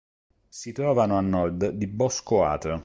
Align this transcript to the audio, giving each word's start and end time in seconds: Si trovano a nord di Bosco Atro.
Si 0.49 0.71
trovano 0.71 1.15
a 1.15 1.21
nord 1.21 1.67
di 1.69 1.85
Bosco 1.85 2.43
Atro. 2.43 2.79